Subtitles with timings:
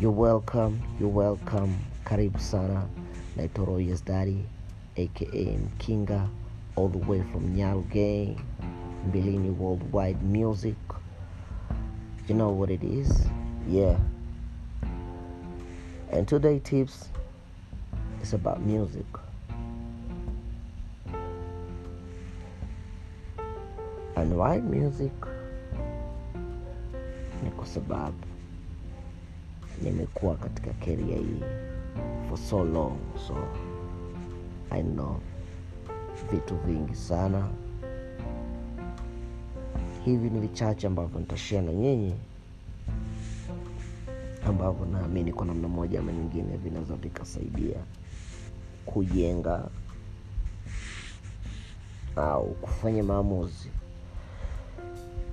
[0.00, 1.74] You're welcome, you're welcome.
[2.06, 2.86] Karibu sana.
[3.36, 4.44] Naitwa Royes Daddy
[4.96, 6.28] aka Mkinga
[6.76, 8.38] all the way from Nyalgay,
[9.08, 10.76] Mbilini Worldwide Music.
[12.28, 13.26] You know what it is?
[13.68, 13.98] Yeah.
[16.12, 17.08] And today tips
[18.22, 19.06] is about music.
[24.14, 25.12] And why music?
[27.42, 27.66] Ni kwa
[29.82, 31.42] nimekuwa katika keria hii
[32.28, 32.96] for so long
[33.28, 33.34] so
[34.70, 35.16] I know
[36.30, 37.48] vitu vingi sana.
[40.04, 42.14] Hivi ni vichache ambavyo nitashia na nyinyi
[44.46, 47.76] ambavyo naamini kwa namna moja ama nyingine vinaweza vikasaidia
[48.86, 49.64] kujenga
[52.16, 53.70] au kufanya maamuzi.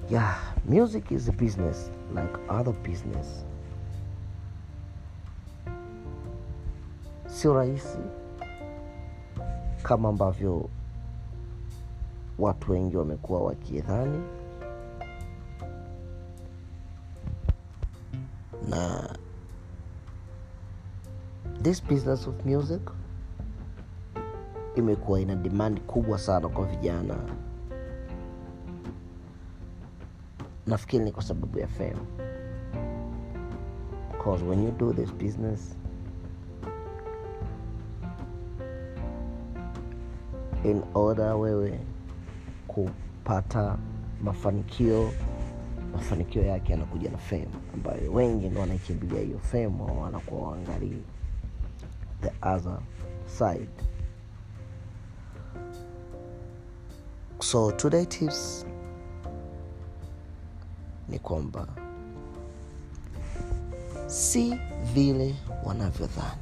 [0.10, 3.46] Yeah music is a business like other business
[7.46, 7.98] sio rahisi
[9.84, 10.70] kama ambavyo
[12.40, 14.24] watu wengi wamekuwa wakidhani.
[18.70, 19.10] Na
[21.62, 22.82] this business of music
[24.76, 27.16] imekuwa ina demand kubwa sana kwa vijana.
[30.68, 31.98] Nafikiri ni kwa sababu ya fame.
[34.12, 35.78] Because when you do this business
[40.66, 41.80] in order wewe
[42.68, 43.78] kupata
[44.22, 45.12] mafanikio
[45.94, 49.68] mafanikio yake yanakuja na fame ambayo wengi ndo wanaikimbilia hiyo fame
[50.02, 51.02] wanakuwa waangalii
[52.22, 52.80] the other
[53.26, 53.70] side.
[57.40, 58.66] So today tips
[61.10, 61.68] ni kwamba
[64.08, 64.56] si
[64.94, 65.36] vile
[65.66, 66.42] wanavyodhani.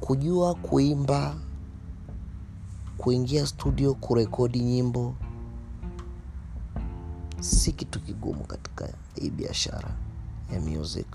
[0.00, 1.34] Kujua kuimba
[3.00, 5.14] kuingia studio kurekodi nyimbo
[7.40, 9.90] si kitu kigumu katika hii biashara
[10.52, 11.06] ya music.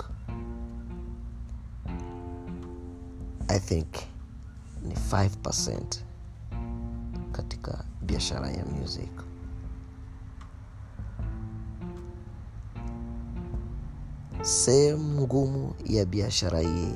[3.48, 3.88] I think
[4.88, 5.84] ni 5
[7.32, 9.12] katika biashara ya music.
[14.42, 16.94] Sehemu ngumu ya biashara hii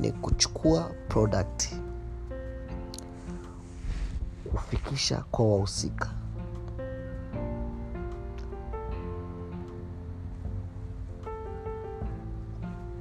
[0.00, 1.85] ni kuchukua product
[4.86, 6.10] kufikisha kwa wahusika.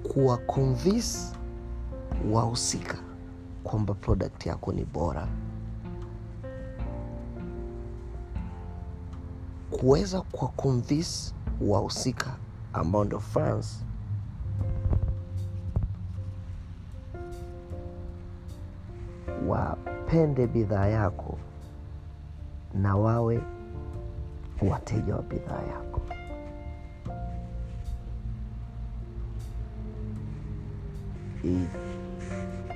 [0.04, 0.38] Kuwa
[2.32, 2.98] wahusika
[3.64, 5.28] kwamba product yako ni bora.
[9.72, 10.52] Kuweza kuwa
[11.62, 12.36] wahusika
[12.74, 13.86] ambao ndio fans.
[19.48, 21.38] Wapende bidhaa yako
[22.76, 23.42] na wawe
[24.70, 26.02] wateja wa bidhaa yako.
[31.42, 31.66] Hii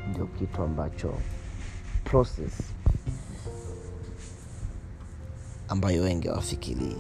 [0.09, 1.13] ndio kitu ambacho
[2.03, 2.53] process
[5.67, 6.97] ambayo wengi hawafikirii.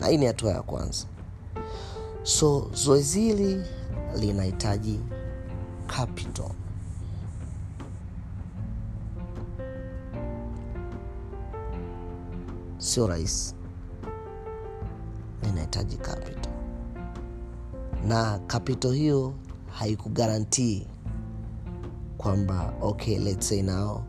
[0.00, 1.06] Na hii ni hatua ya kwanza.
[2.22, 3.62] So zoezi hili
[4.20, 5.00] linahitaji
[5.86, 6.50] capital
[12.78, 13.54] sio rahisi.
[15.42, 16.52] Linahitaji capital
[18.06, 19.34] na capital hiyo
[19.78, 20.86] haikugarantii
[22.18, 24.02] kwamba okay let's say now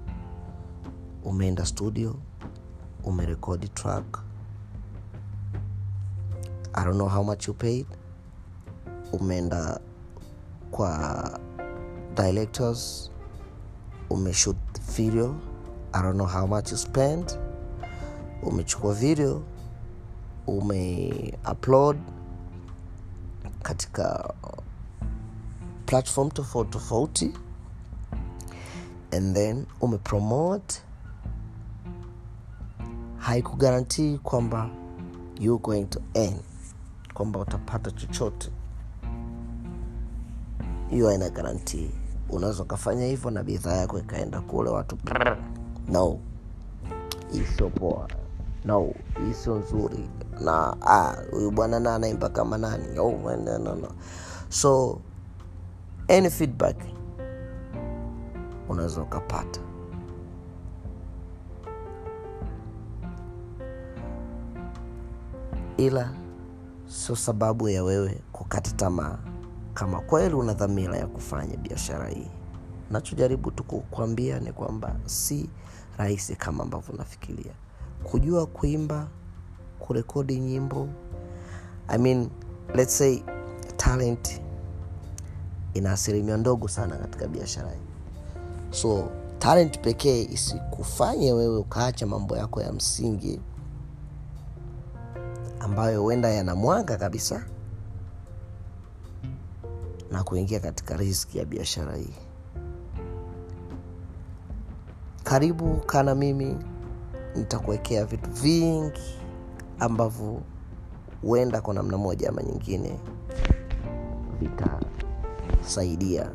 [1.23, 2.15] umeenda studio
[3.03, 4.19] umerekodi track.
[6.73, 7.85] I don't know how much you paid.
[9.13, 9.79] Umeenda
[10.71, 11.39] kwa
[12.15, 13.11] directors
[14.09, 14.57] umeshoot
[14.97, 15.35] video.
[15.93, 17.39] I don't know how much you spend
[18.47, 19.41] umechukua video
[20.47, 21.97] umeupload
[23.63, 24.33] katika
[25.85, 27.33] platform tofauti tofauti
[29.11, 30.81] and then umepromote
[33.17, 34.69] haikugarantii kwamba
[35.39, 36.39] you going to earn
[37.13, 38.49] kwamba utapata chochote.
[40.89, 41.91] Hiyo haina garantii
[42.29, 44.97] unaweza ukafanya hivyo na bidhaa yako ikaenda kule watu
[45.89, 46.19] no.
[47.79, 48.07] Poa
[49.25, 50.09] hii sio nzuri.
[50.41, 50.75] Na
[51.31, 52.99] huyu ah, bwana na anaimba kama nani?
[52.99, 53.87] Oh, no, no, no.
[54.49, 55.01] so
[56.07, 56.75] any feedback
[58.69, 59.59] unaweza ukapata.
[65.77, 66.13] Ila
[66.85, 69.17] sio sababu ya wewe kukata tamaa.
[69.73, 72.27] Kama kweli una dhamira ya kufanya biashara hii
[72.91, 75.49] nachojaribu tu kukwambia ni kwamba si
[75.97, 77.51] rahisi kama ambavyo unafikiria
[78.03, 79.07] kujua kuimba
[79.79, 80.87] kurekodi nyimbo.
[81.87, 82.29] I mean,
[82.75, 83.19] let's say
[83.77, 84.41] talent
[85.73, 87.77] ina asilimia ndogo sana katika biashara hii.
[88.71, 89.09] So
[89.39, 93.39] talent pekee isikufanye wewe ukaacha mambo yako ya msingi
[95.59, 97.43] ambayo huenda yanamwaga kabisa
[100.11, 102.13] na kuingia katika riski ya biashara hii.
[105.23, 106.55] Karibu kana mimi
[107.37, 109.19] nitakuwekea vitu vingi
[109.79, 110.41] ambavyo
[111.21, 112.99] huenda kwa namna moja ama nyingine
[114.39, 116.31] vitasaidia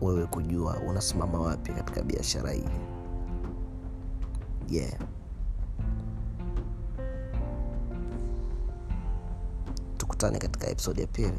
[0.00, 2.64] wewe kujua unasimama wapi katika biashara hii.
[4.70, 4.92] Yeah.
[9.96, 11.38] Tukutane katika episode ya pili